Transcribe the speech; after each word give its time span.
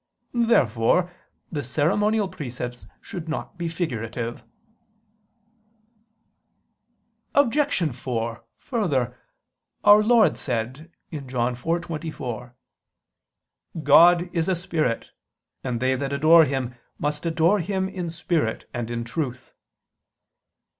Therefore 0.33 1.11
the 1.51 1.61
ceremonial 1.61 2.27
precepts 2.27 2.87
should 3.01 3.29
not 3.29 3.55
be 3.59 3.67
figurative. 3.69 4.43
Obj. 7.35 7.95
4: 7.95 8.43
Further, 8.57 9.15
Our 9.83 10.01
Lord 10.01 10.37
said 10.39 10.91
(John 11.11 11.55
4:24): 11.55 12.55
"God 13.83 14.27
is 14.35 14.49
a 14.49 14.55
spirit, 14.55 15.11
and 15.63 15.79
they 15.79 15.93
that 15.93 16.13
adore 16.13 16.45
Him, 16.45 16.73
must 16.97 17.23
adore 17.27 17.59
Him 17.59 17.87
in 17.87 18.09
spirit 18.09 18.67
and 18.73 18.89
in 18.89 19.03
truth." 19.03 19.53